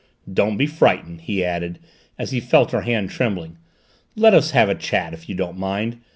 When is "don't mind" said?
5.35-5.99